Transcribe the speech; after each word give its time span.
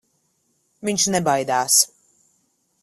Viņš 0.89 1.05
nebaidās. 1.17 1.79